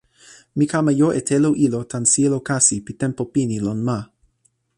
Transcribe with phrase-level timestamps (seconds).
[0.57, 3.97] mi kama jo e telo ilo tan sijelo kasi pi tenpo pini lon ma.